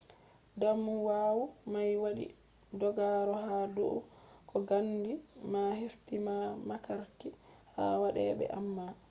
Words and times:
damuwa 0.61 1.19
mai 1.71 1.93
wadi 2.03 2.25
dogaro 2.79 3.33
ha 3.45 3.57
dou 3.75 3.97
ko 4.49 4.55
gandi 4.69 5.11
ma 5.51 5.63
hefti 5.79 6.15
ha 6.25 6.37
mafarki 6.67 7.29
ha 7.75 7.83
wade 8.01 8.23
be 8.39 8.45
amma 8.59 8.85